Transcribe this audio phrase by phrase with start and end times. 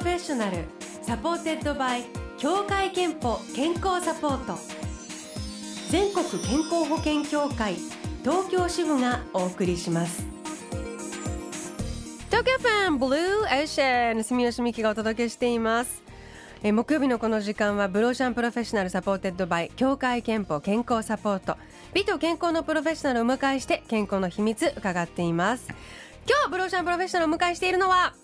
[0.00, 0.64] Professional
[1.02, 2.04] supported by
[2.38, 4.58] 協会けんぽ健康サポート。
[5.90, 7.74] 全国健康保険協会
[8.22, 10.24] 東京支部がお送りします。
[12.28, 16.02] 東京 FM Blue Ocean 住吉美紀がお届けしています。
[16.62, 21.58] え木曜日のこの時間は Blue Ocean Professional supported by 協会けんぽ健康サポート。
[21.92, 25.68] 美と健康のプロフェッショナルをお迎えして健康の秘密伺っています。
[26.26, 28.14] 今日ブローシャンプロフェッショナルをお迎えしているのは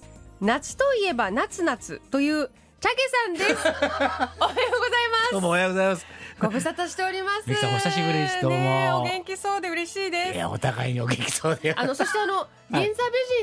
[0.40, 3.68] 夏といえば夏夏というチャケさんです。
[4.38, 5.32] おはようございます。
[5.32, 6.06] どうもおはようございます。
[6.38, 7.48] ご無沙汰しております。
[7.48, 8.42] ミキさんお久しぶりです。
[8.42, 8.56] どうも。
[8.58, 10.34] ねお元気そうで嬉しいです。
[10.34, 11.72] いやお互いにお元気そうで。
[11.74, 12.92] あのそしてあの 銀座美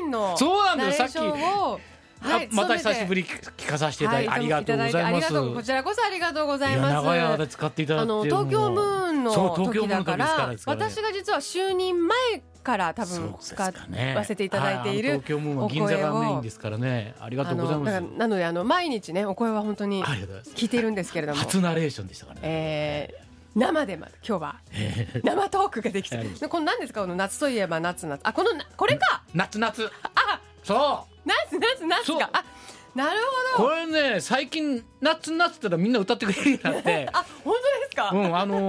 [0.01, 0.89] 人のそうなんだよ。
[0.91, 1.79] ナレーションを
[2.21, 5.33] あまた久しぶりり聞かさせていただいて、ありがとうございます。
[5.33, 6.93] こちらこそありがとうございます。
[6.93, 12.17] 長い間使っていただいてあの東京ムーンの時だから私が実は就任前
[12.63, 13.71] から多分使わ
[14.23, 17.13] せていただいているはい東京ムーンは銀座がメインですからね。
[17.19, 18.01] ありがとうございます。
[18.17, 20.03] なのであの毎日ねお声は本当に。
[20.03, 22.41] 聞いているんですけれども、初ナレーションでしたからね。
[22.43, 23.23] えー
[23.55, 24.55] 生でま今日は。
[25.23, 26.17] 生トークができて
[26.49, 27.01] この何ですか？
[27.01, 28.19] この夏といえば夏夏。
[28.23, 29.21] あこのなこれか！
[29.35, 29.91] 夏夏。
[30.15, 32.19] あそ夏夏夏そう。
[32.19, 32.43] かあ
[32.95, 33.57] なるう。
[33.57, 33.69] ほど。
[33.69, 37.09] これね最近夏夏ってたらみんな歌ってくれるようになって。
[37.13, 38.59] あ本当ですか、うん、あの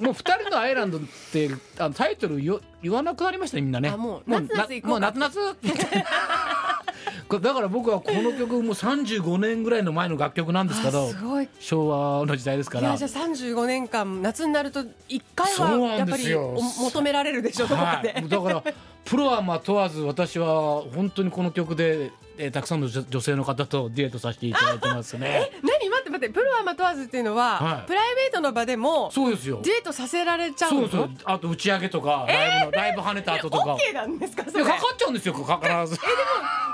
[0.00, 1.00] もう二人のアイランドっ
[1.32, 3.88] てあのタイトルよ言わなくなりましたねみんなね。
[3.88, 4.88] あもう夏夏行こうか。
[4.88, 5.38] もう夏夏
[7.40, 11.10] だから僕はこの曲もう35年ぐらいの前の楽曲なんですけど
[11.58, 12.88] 昭和の時代ですから。
[12.88, 18.62] いやじゃあ35年間夏になると1回はやっぱり求められるでしょどこかで、はい、だから
[19.04, 25.50] プロはまあ問わず私は本当にこの曲で、えーたくさんの女女性の方とデュエットさせていただいてますね。
[25.62, 25.88] 何？
[25.88, 30.80] 待って待ってプロはま問わずっていうのは、はいプライベートの場でもそうですよデュエットさせられちゃうの？
[30.82, 33.74] そうそうあと打ち上げとかライブの、ライブ跳ねた後とか。
[33.74, 34.64] オッケーなんですかそれ？
[34.64, 36.00] かかっちゃうんですよか必ず。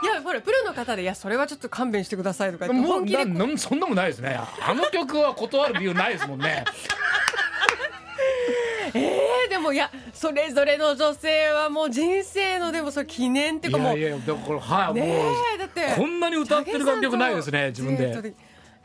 [0.02, 4.38] いやほらプロの方でいやそれはちょっと勘弁してくださいとか言ってもうななんそんなもんないですね。
[4.66, 6.64] あの曲は断る理由ないですもんね。
[8.92, 9.19] えー、で
[9.60, 18.34] もいやそれぞれの女性はもう人生のでもそれ記念っていうかもういやいやだからはい、ねもうえだってこんなに歌ってる楽曲ないですね自分で。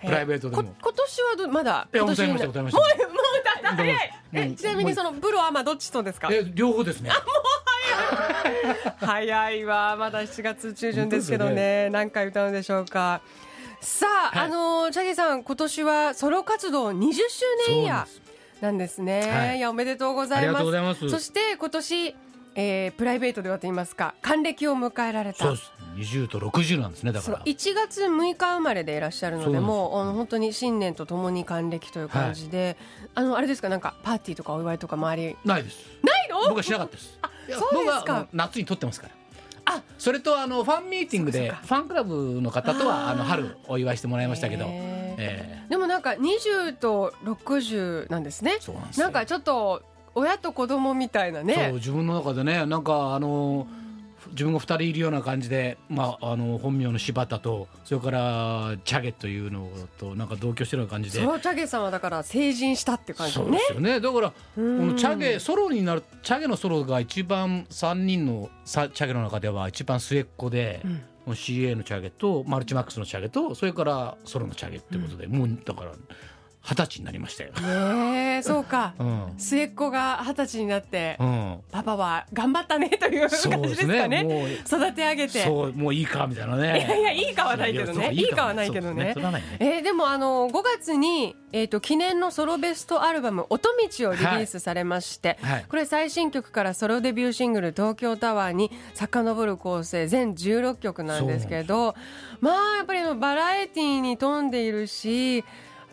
[0.04, 0.64] プライベートでも。
[0.64, 1.88] こ今年はどまだ？
[1.92, 2.80] いや今歌いました歌いました。
[2.80, 4.12] もうもう歌った早い。
[4.34, 6.28] えうんちなみにそのプロアマどっちとですか？
[6.32, 7.10] え両方ですね。
[8.98, 9.66] 早い。
[9.66, 9.96] わ。
[9.98, 11.90] まだ7月中旬ですけどね。
[11.92, 13.22] 何回歌うんでしょうか。
[13.80, 14.48] さあ、はい。
[14.48, 17.22] あのチャゲさん今年はソロ活動20周
[17.70, 18.25] 年イヤー
[18.66, 19.58] なんですね、はい。
[19.58, 21.10] い、やおめでとうございます。
[21.10, 22.16] そして今年、
[22.56, 25.46] えー、プライベートではと言いますか還暦を迎えられた。
[25.46, 25.72] そうです。
[25.96, 27.40] 20と60なんですねだから。
[27.46, 32.76] 1月6日生まれでいらっしゃるのでもうあの本当に新年とともに還暦という感じで、
[33.14, 35.36] あのあれですかなんかパーティーとかお祝いとか周り。
[35.46, 35.78] ないです。
[36.04, 36.40] ないの？
[36.50, 37.20] 僕はしなかったです。
[37.48, 38.28] いやそうですか。
[38.34, 39.14] 夏に撮ってますから。
[39.76, 39.82] あ。
[39.98, 44.66] それとあのファンミーティングでファンクラブの方とはあの春お祝いしてもらいましたけど、
[45.18, 45.66] へーえ。
[45.70, 48.58] でもなんか20と60なんですね。
[48.60, 49.06] ーそうなんですよ。
[49.06, 49.84] なんかちょっと
[50.14, 53.68] 親と子供みたいなそうね自分の中でねなんかあの
[54.32, 61.24] 自分が2人いるような感じで、まあ、あの本名の柴田とそれからチャゲというのとなんか同居してるような感じで。
[61.24, 63.46] そうチャゲさんはだから成人したって感じね。
[63.46, 64.00] そうですよね。
[64.00, 64.88] だからこうん。
[64.90, 71.02] のチャゲソロになるチャゲのソロが一番3人のさチャゲの中では一番末っ子で、うん
[71.34, 75.92] CA のチャゲとマルチマックスのチャゲとそれからソロのチャゲってことで、もうだから
[76.68, 77.52] 二十歳になりましたよ。
[77.52, 78.96] ねえそうか。
[78.98, 79.34] うん。
[79.38, 84.24] 末っ子が二十歳になってうん、パパは頑張ったねというそう感じですかね。
[84.24, 85.44] もう育て上げて。
[85.44, 86.80] そうもういいかみたいなね。
[86.80, 88.06] いやいやいいかはないけどね。
[88.06, 88.96] やいいかはないけどね。
[88.96, 89.58] そうですそれはないね。
[89.60, 95.66] えーでもあの5月に、えー、と記念のソロベストアルバム「音道」をリリースされまして、はい。
[95.70, 101.96] これ最新曲からソロデビューシングル「東京タワー」に遡る構成全16曲なんですけど
[102.42, 105.44] まあやっぱりバラエティーに富んでいるし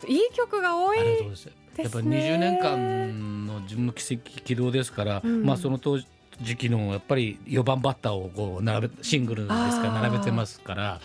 [0.08, 1.46] いい曲が多いありがとうございます。
[1.46, 5.44] やっぱですね20年間の自分の奇跡軌道ですから、ん。
[5.44, 11.00] まあその当時期のやっぱり4番バッターをこう並べシングルですから並べてますから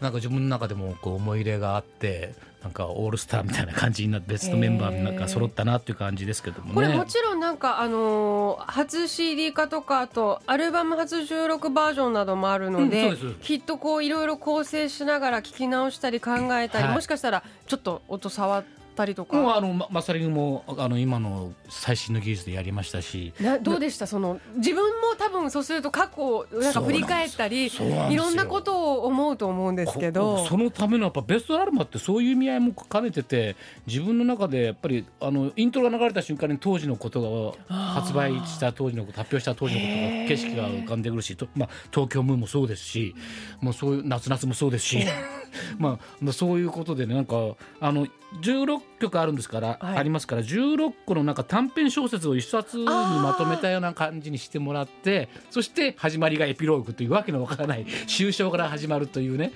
[0.00, 6.74] なんか自分の中でもこう思い入れがあってなんかオールスターみたいな感じになってベストメンバーなんか揃ったなっていう感じですけどもね。
[6.74, 13.26] これもちろんなんかあのー初 CD 化とかあとアルバム初収録バージョンなどもあるので,、うんです。
[13.42, 16.94] きっとこういろいろ構成しながら聞き直したり考えたり、はい。
[16.94, 23.32] もしかしたらちょっと音触ったりとか、もうあのまマスタリングもあの今の最新の技術でやりましたし。
[23.40, 24.06] などうでした？
[24.06, 30.36] その自分も多分そうすると過去をなんか振り返ったりいろんなことを思うと思うんですけど。
[30.36, 33.56] こそのためのやっぱベストアルバムってそういう意味合いも兼ねてて
[33.86, 43.14] 自分の中でやっぱりあのイントロが流れた瞬間に当時のことが発売した当時のこと発表した当時のことが景色が浮かんでくるしと、まあ、東京ムーンもそうですし
[43.60, 44.98] もうそういう夏夏もそうですし。
[45.78, 48.06] まあそういうことでねなんかあの
[48.42, 49.98] 16曲あるんですから、はい。
[49.98, 59.52] ありますから16個のなんか短編小説を一冊にまとめたような感じにしてもらってそして始まりがエピローグというわけのわからない 終章から始まるというね。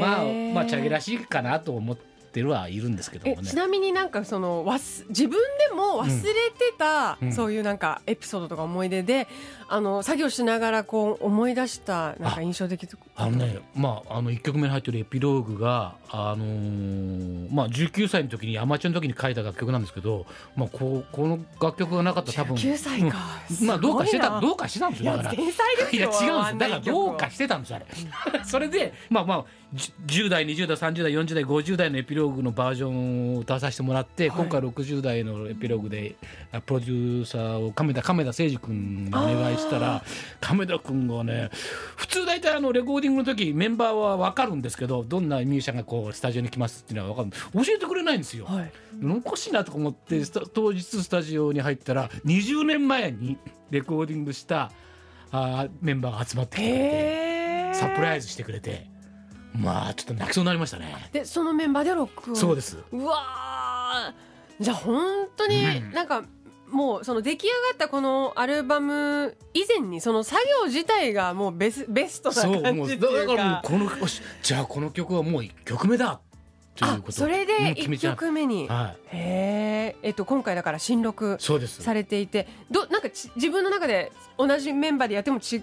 [0.00, 0.24] まあ
[0.54, 3.40] まあチャゲらしいかなと思ってるはいるんですけどもね。
[3.42, 3.56] えち。
[3.56, 4.64] なみになんかその
[5.08, 5.38] 自分
[5.70, 7.32] でも忘れてた、うん。
[7.32, 9.28] そういうなんかエピソードとか思い出で
[9.68, 20.26] あの作業しながらこう思い出したなんか印象的あのね、まあ、あの1曲目に入ってるエピローグが、あのーまあ、19歳の時にアマチュアの時に書いた楽曲なんですけど、
[20.56, 22.56] まあ、こうこの楽曲がなかったら多分。
[22.56, 23.18] 19歳か、
[23.60, 23.66] うん。
[23.66, 25.30] まあ、どうかしてたどううかしてたんですいよだから。
[25.30, 28.44] や天才ですいやよ違うんですだからどうかしてたんですよあれ。
[28.44, 34.38] それでまあまあじ10代20代30代40代50代のエピローグのバージョンを歌わさせてもらって、はい。
[34.38, 36.16] 今回60代のエピローグで
[36.52, 40.02] あプロデューサーを亀田亀田誠司君にお願いしたら
[40.40, 41.50] 亀田君がね
[41.96, 47.64] 普通大体あのレコーディングの時メンバーは分かるんですけどどんなミュージシャンがこうスタジオに来ますっていうのは分かる。
[47.64, 48.46] 教えてくれないんですよ。
[48.46, 48.72] はい。
[49.04, 50.22] おかしいなとか思って
[50.54, 53.36] 当日スタジオに入ったら20年前に
[53.70, 54.72] レコーディングした
[55.30, 58.86] あーメンバーが集まってきてサプライズしてくれて
[59.54, 60.94] まあちょっと泣きそうになりましたね。
[61.12, 62.36] でそのメンバーでロックを。
[62.36, 62.78] そうです。
[62.92, 64.64] うわー。
[64.64, 65.92] じゃあ本当にうん。
[65.92, 66.24] なんか、
[66.70, 73.34] もうその出来上がったこのアルバム以前にその作業自体がもうベスベストそうな感じっていうか。
[73.36, 73.90] らもうかこの
[74.42, 76.20] じゃあこの曲はもう1曲目だ
[76.76, 77.12] というあこと。
[77.12, 79.16] それで1うん決めちゃう曲目に、はい。
[79.16, 82.46] へえ、えっと、今回だから新録されていて。
[82.70, 85.62] どなんかち自分の中で同じメンバーでやってもち違い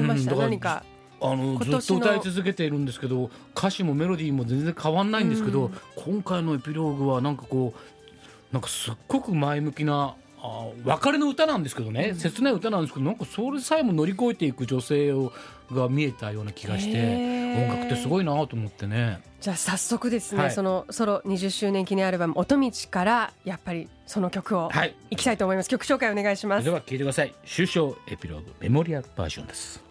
[0.00, 0.84] ました、うん何か？
[1.20, 5.72] あのずっと歌い続けているんですけど歌詞もメロディーも全然変わんないんですけど、うん。
[5.96, 15.32] 今回のエピローグはなんかこうなんかすっごく前向きなあ別れの歌なんですけどね、切ない歌なんですけどなんかそれさえも乗り越えていく女性を
[15.72, 19.20] が見えたような気がして音楽ってすごいなと思ってね。
[19.40, 20.50] じゃあ早速ですね、はい。
[20.52, 24.94] そのソロ20周年記念アルバム「音道」からやっぱりその曲をはい。
[25.10, 25.68] いきたいと思います。
[25.68, 26.64] 曲紹介お願いします。
[26.64, 27.34] では聴いてください。
[27.44, 29.82] 終章エピローグメモリアルバージョンです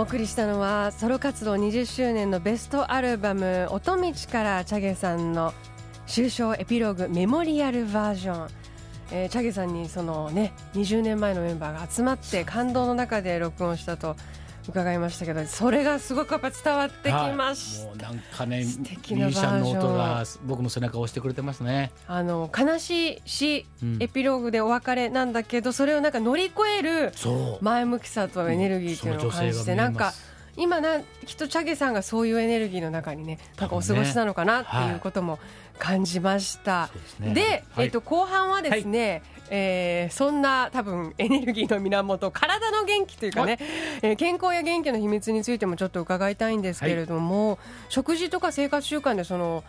[0.00, 5.52] お送りしたのはソロ活動20周年のベストアルバム「音道」からチャゲさんの
[6.06, 8.48] 終章エピローグメモリアルバージョン、
[9.12, 14.16] えーチャゲさんにそのね20年前のメンバーが集まって感動の中で録音したと
[14.68, 17.98] 伺いましたけどそれがすごくやっぱ伝わってきましはい。
[17.98, 21.90] なんかねミ素ュ敵なージシャンの音バが僕の背中を押してくれてますね。
[22.06, 23.98] あの悲しいし、うん。
[24.00, 27.12] エピローグでお別れなんだけどそれをなんか乗り越える
[27.60, 30.12] 前向きさとエネルギーっていうのを感じて、なんか
[30.56, 35.38] 今なきっとチャゲさんがそういうエネルギーの中にねなんかお過ごしなのかなっていうことも
[35.78, 36.90] 感じました。
[37.18, 43.58] でで、えっと後半はですね、えーそんな多分エネルギーの源体の元気というかね、
[44.02, 47.58] えー健康や元気の秘密についてもちょっと伺いたいんですけれども、
[47.88, 49.64] 食事とか生活習慣でその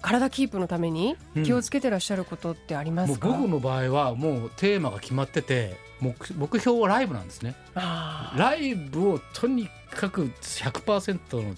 [0.00, 7.54] 体キープのために気をつけてらっしゃることってありますか、僕の場合はもうテーマが決まってて目目標はライブなんですね。
[7.74, 11.54] ライブをとにかく100%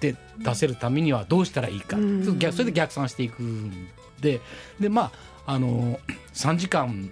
[0.00, 2.38] で出せるためにはどうしたらいいか、うん。
[2.38, 3.88] 逆それで逆算していくん
[4.20, 4.40] で。
[4.80, 5.98] でまああの
[6.32, 7.10] 3時間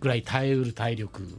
[0.00, 1.38] ぐらい耐えうる体力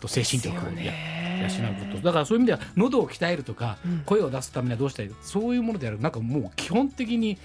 [0.00, 2.02] と精神力を養うこと。
[2.02, 4.02] だからそういう意味では喉を鍛えるとか、うん。
[4.06, 5.14] 声を出すためにはどうしたらいい？
[5.14, 6.00] かそういうものである。
[6.00, 7.38] なんかもう基本的に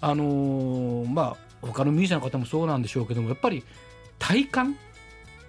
[0.00, 3.64] あのーまあ他のミュージシャンの方もそうなんでしょうけどもやっぱり
[4.18, 4.58] 体幹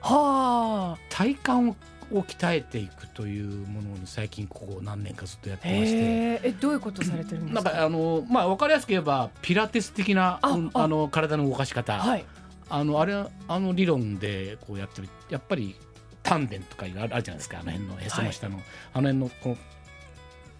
[0.01, 0.97] はあ。
[1.09, 1.75] 体幹を
[2.11, 5.97] を鍛えていくというものに最近ここ何年かずっとやってまして。
[6.43, 7.61] えどういうことされてるんですか？
[7.63, 12.25] なんかあのまあ分かりやすく言えばピラティス的なあの体の動かし方、はい。
[12.69, 15.09] あのあれあの理論でこうやってる。
[15.29, 15.75] やっぱり
[16.23, 17.59] 丹田とかあるじゃないですか。
[17.59, 18.59] あの辺のへその下の、
[18.93, 19.57] あの辺のこう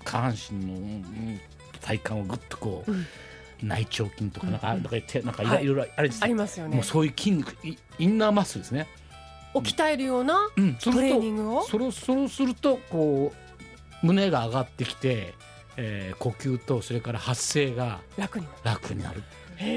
[0.05, 1.39] 下半身の、うん
[1.79, 3.05] 体幹をぐっとこう、うん。
[3.61, 4.91] 内腸筋とかなんか,、うんうんなん。
[4.91, 5.65] か手なんかいはい。
[5.65, 6.75] ろいろあれですあねりますよね。
[6.75, 8.87] もうそういう筋肉イインナーマッスルですね。
[9.57, 10.49] を鍛えるような
[10.81, 11.63] トレーニングを？
[11.63, 13.33] それをそうするとこ
[14.03, 15.33] う胸が上がってきて、
[15.75, 19.17] えー呼吸とそれから発声が楽にな楽になる。
[19.17, 19.23] る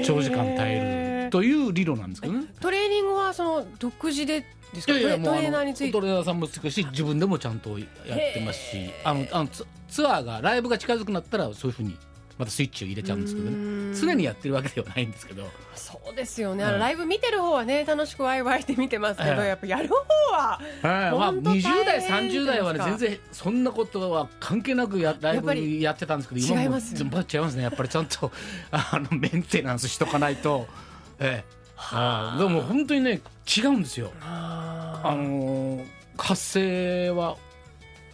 [0.05, 2.45] 長時間耐えるという理論なんですけどね。
[2.59, 4.93] トレーニングはその独自でですか？
[4.93, 5.91] トレトレーナーについて。
[5.91, 7.87] トレーナーさんもつくし自分でもちゃんとやっ
[8.33, 11.97] てますしあのあのツツアーがライブが近づくなったらそういうふうに
[12.37, 13.57] またスイッチを入れちゃうんですけどうね
[13.91, 13.93] ん。
[13.93, 15.47] 常にやってるわけではないんですけど。
[15.75, 16.73] そうですよね、はい。
[16.73, 19.47] あのライブ見てる方はね楽しくワイワイって見てますけど、はい。
[19.47, 19.95] やっぱやる方
[20.33, 20.81] ははい。
[20.81, 27.63] まあ、本当大変20代30代はね全然そんなことは関係なくやライブやってたんですけど今も違います全部違いますね。
[27.63, 28.31] やっぱりちゃんと
[28.71, 30.67] あのメンテナンスしとかないと、
[31.19, 31.61] ええ。
[31.77, 32.35] あ。
[32.37, 34.11] あでも本当にね違うんですよ。
[34.21, 35.01] あ。
[35.03, 35.85] あのー
[36.17, 37.37] 発声は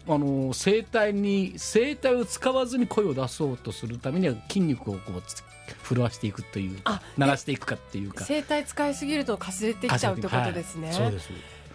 [0.07, 5.43] あのー声帯に声帯を使わずに声を出そうとするためには筋肉をこうつ
[5.83, 8.25] 震わしていくというあか鳴らしていくかっていうか。
[8.25, 11.29] 声帯使いすぎるとかすれてきちゃうってことですね、はいそうです。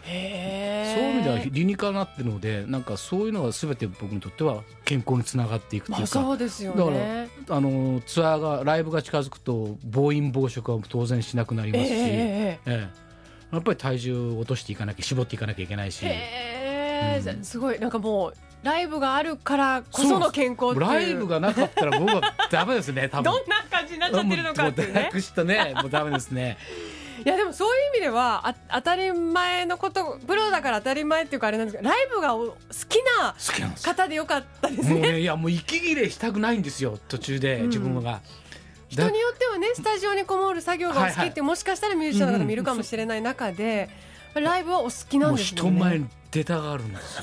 [0.04, 12.88] そういう意味では理にかなってるのでなんかそういうのが全て僕にとっては健康につながっていくってまあいうか、そうですよだからねあのツアーがライブが近づくと暴飲暴食は当然しなくなりますし、ええ
[13.52, 16.61] やっぱり体重を落としていかなきゃ絞っていかなきゃいけないしえへ
[17.02, 17.44] え、うん。
[17.44, 17.78] すごい。
[17.78, 20.80] なんかもうライブがあるからこその健康っていう。
[20.80, 23.24] ライブがなかったら僕はダメですね 多分。
[23.24, 26.58] どんな感じになっちゃってるのかっていうねもうねもうダメですね。
[27.24, 32.56] いやでもそういう意味ではあ当たり前のことプロだから当たり前っていうかあれなんですけどライブがお好
[32.88, 33.34] きな
[33.82, 37.66] 方でよかったですもうねねいやもう息切れしたくないんですよ途中でうん。
[37.68, 38.22] 自分が、
[38.88, 41.40] 人によってはねスタジオにこもる作業がお好きって、はいはい。
[41.42, 43.88] もしかしたらミュージシャンの方もいるかもしれない中で、
[44.40, 45.70] ライブはお好きなんですよね。
[45.70, 47.20] 人前に出たがるんですよ。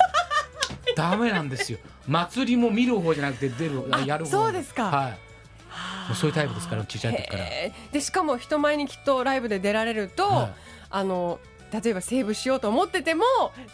[0.96, 1.78] ダメなんですよ。
[2.06, 4.30] 祭りも見る方じゃなくて出るあやる方。
[4.30, 4.84] そうですか。
[4.84, 5.18] はい。
[6.14, 7.44] そういうタイプですから小さい時から。
[7.92, 10.52] でしかも人前にきっとライブで出られると、はい。
[10.90, 11.38] あの
[11.72, 13.24] 例えばセーブしようと思ってても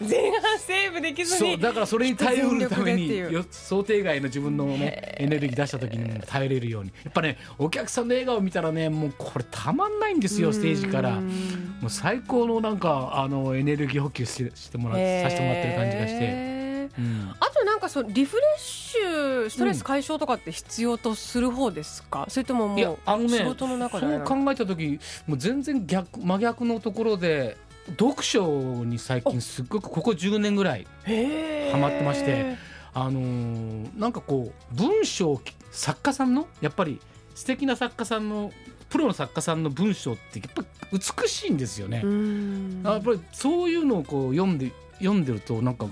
[0.01, 6.93] 前半セーブできずにそうだからそれに耐えうるために想定外の自分のねエネルギー出した時に耐えれるように。
[7.05, 11.13] やっぱねお客さんの笑顔見たらねもうこれたまんないんですよステージから。
[11.13, 27.57] もんう最高のなんかあのエネルギー補給ししてもらさせてもらってる感じがして、うん、あとなんかそうリフレッシュストレス解消とかって必要とする方ですか、それとももうあのね仕事の中でそう考えた時もう全然逆真逆のところで
[27.91, 32.57] 読書に最近すっごくここ10年ぐらいへーハマってまして
[32.95, 35.41] あのーなんかこう文章を
[35.71, 37.01] 作家さんのやっぱり
[37.35, 38.51] 素敵な作家さんの
[38.89, 42.07] プロの作家さんの文章ってやっぱり美しいんですよねう。
[42.07, 45.87] んやっぱりそういうのをこう読んで読んでるとなんか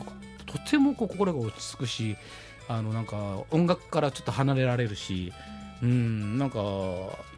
[0.46, 2.16] とてもこう心が落ち着くし
[2.68, 3.16] あのなんか
[3.50, 5.32] 音楽からちょっと離れられるし、
[5.82, 6.58] うんなんか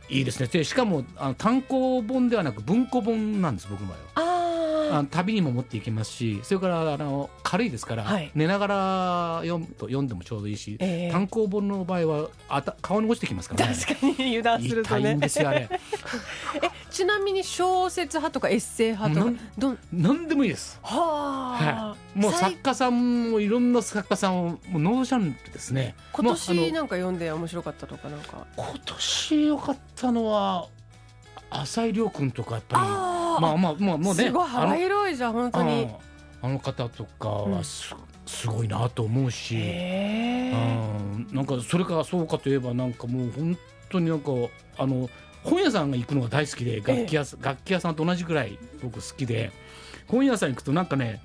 [0.09, 0.47] いいですね。
[0.47, 4.36] でしかもあの単行本ではなく文庫本なんです僕の場合は。
[4.91, 8.31] ああの旅にも持っていけますしそれからあの軽いですから、はい。
[8.35, 11.13] 寝ながら読むと読んでもちょうどいいし、ええ。
[11.13, 13.75] 単行本の場合はあた顔に落ちてきますからね。
[13.75, 15.01] 確かに油断するとね。
[15.01, 15.69] 痛いんですよあれ。
[16.63, 19.79] えちなみに小説派とかエッセイ派とかなんどん？
[19.93, 20.79] 何でもいいです。
[20.83, 25.95] はあ、はい、もう最作家さんもいろんな作家さんをもうノージャンルですね。
[26.13, 28.47] 今年なんか読んで面白かったとかなんか。
[28.57, 30.69] 今年良かったのは
[31.51, 32.83] 浅井亮君とかやっぱり
[33.41, 35.89] まあまあまあもうねすごい幅広いじゃん本当に。
[36.43, 37.53] あの方とかうん。
[37.53, 37.95] はす,、
[38.27, 39.55] すごいなと思うし、
[41.33, 44.31] なんかそれからそうかといえばなんかもう本当になんか
[44.79, 45.09] あの
[45.43, 49.53] 本屋さんが行くのが大好きで楽器屋,、楽器屋さんと同じぐらい僕好きで。
[50.09, 51.21] 本屋さん行くとなんかね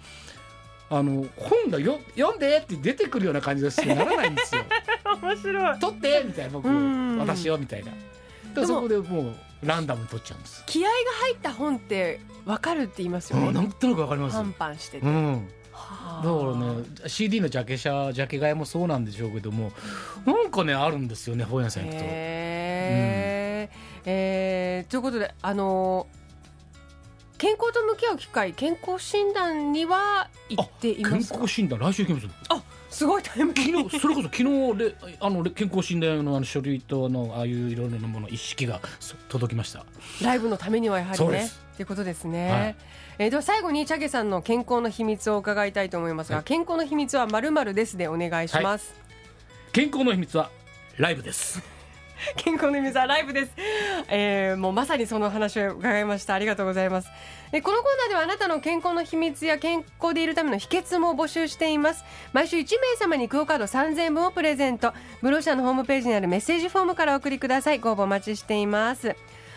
[0.90, 4.64] あの本がよ読んでって出てくるような感じがしてならないんですよ。
[5.22, 5.80] 面白い。
[5.80, 7.18] 取ってみたいな僕うん。
[7.20, 7.92] 私よみたいな。
[8.54, 10.64] でもそこでもうランダムに取っちゃうんです。
[10.66, 14.34] 気合が入った本って分かるって言いますようん、なねんとなくわかります。
[14.36, 15.34] パンパンしてて、うん。
[15.72, 16.46] はあだか
[17.00, 19.72] らね CD のジャケ写ジャケ買いもそうなんでしょうけども
[20.26, 22.00] なんかねあるんですよね本屋さん行くと。
[22.04, 26.08] へーえーということであの
[27.38, 31.40] 健康と向き合う機会健康診断には行ってい健ますか？
[31.42, 34.44] 康診断来週行きますよすごいタイム昨日それこそ昨日
[34.78, 39.86] レあのレ健康診断用のあの書類とあのああいういろいろなもの一式がそ届きました。
[40.22, 41.18] ライブのためにはやはりね。
[41.18, 41.62] そうです。
[41.74, 42.76] っていうことですね、はい。
[43.18, 46.46] えーでは最後にチャゲさんの健康の秘密を伺いたいと思いますが、はい。
[46.46, 48.94] 健康の秘密はまるまるですでお願いします、
[49.72, 50.50] 健康の秘密は
[50.98, 51.81] ライブです。
[52.38, 53.52] 健康の秘密はライブです、
[54.10, 56.34] えーもうまさにその話を伺いました。
[56.34, 57.10] ありがとうございます。
[57.52, 62.04] えこのコーナーではあなたの健康の秘密や健康でいるための秘訣も募集しています。
[62.34, 64.94] 毎週1名様にクオカード3000円分をプレゼント。
[65.22, 67.80] ブローシャのホームページにあるメッセージフォームからお送りください。
[67.80, 69.16] ご応募お待ちしています。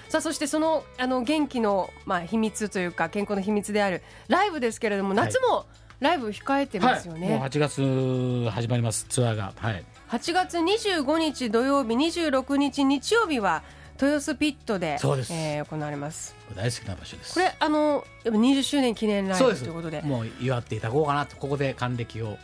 [0.08, 5.66] さあそしてそのあの元気の、まあ、秘密というか健康の秘密であるライブですけれども夏も
[6.00, 9.06] ライブ控えてますよね、はい、もう8月始まります。
[9.08, 9.52] ツアーが。
[9.56, 9.84] はい。
[10.14, 13.64] 8月25日土曜日26日日曜日は
[14.00, 15.32] 豊洲ピットでそうです。
[15.32, 16.36] えー行われます。
[16.54, 17.34] 大好きな場所です。
[17.34, 20.02] これあのやっぱ20周年記念ライブということで。
[20.02, 22.38] もう祝っていただこうかなとここで還暦を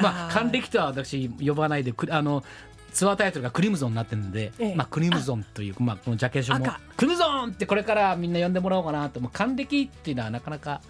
[0.00, 2.44] まあ還暦とは私呼ばないでくあの
[2.92, 4.74] ツアータイトルがクリムゾンになってるんで、ええ。
[4.76, 6.78] まあ、クリムゾンというまあ、このジャケ写も赤。
[6.96, 9.18] クリムゾンってこれからみんな呼んでもらおうかなと。
[9.18, 10.82] もう還暦っていうのはなかなか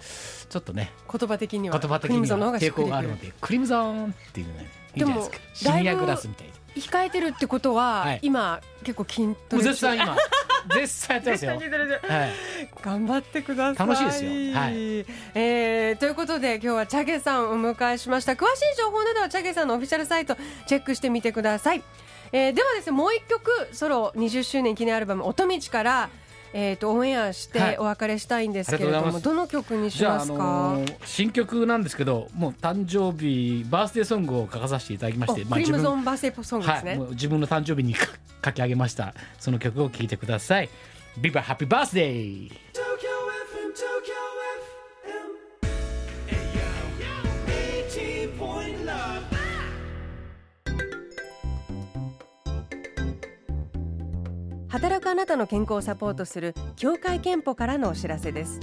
[0.50, 8.18] ちょっとね言葉的には言葉的にクリムゾンの方は抵抗があるのでクリムゾンっていうねでもシニアグラスみたいで控えてるってことは、はい。
[8.22, 10.16] 今結構筋トもうレ絶賛今。
[10.75, 11.61] 絶賛やってますよ、はい、
[12.82, 13.87] 頑張ってください。
[13.88, 14.30] 楽しいですよ。
[14.30, 14.72] はい。
[15.34, 18.32] えーということで今日はチャゲさんをお迎えしました。
[18.32, 21.82] 詳しい情報などはチャゲさんのオフィシャルサイトチェックしてみてください、
[22.30, 26.11] えーではですねもう一曲ソロ20周年記念アルバム「音道」から
[26.54, 27.73] えー、とオンエアしはい。
[27.73, 38.06] てお別れしたいんですけれども、ありがとうございどの曲にしじゃあ、あますか、のー新曲なんですけどもう誕生日バースデーソングを書かさせていただきまして、おクリム自分ゾンバーセポソングですね、はい、自分の誕生日に書
[38.44, 39.14] 書き上げました。
[39.38, 40.68] その曲を聴いてください
[41.18, 42.50] 「ビバハッピーバースデー
[54.72, 58.58] 働くあなたの健康をサポートする協会憲法からのお知らせです。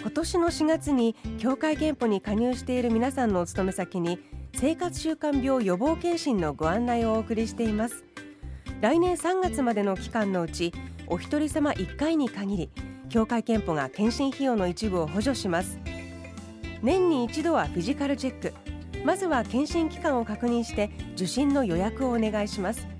[0.00, 4.18] 今年の4月に協会憲法に加入している皆さんのお勤め先に
[4.56, 8.02] 生活習慣病予防検診のご案内をお送りしています。
[8.80, 10.72] 来年3月までの期間のうち
[11.06, 12.70] お一人様1回に限り
[13.08, 15.78] 協会けんぽが健診費用の一部を補助します。
[16.82, 18.52] 年に一度はフィジカルチェック。
[19.04, 22.99] まずは健診機関を確認して受診の予約をお願いします。